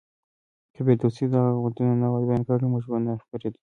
که 0.73 0.79
فردوسي 0.85 1.25
دغه 1.33 1.51
ودونه 1.63 1.93
نه 2.01 2.07
وای 2.09 2.25
بيان 2.29 2.43
کړي، 2.47 2.65
موږ 2.73 2.83
به 2.91 2.97
نه 3.05 3.13
خبرېدو. 3.23 3.59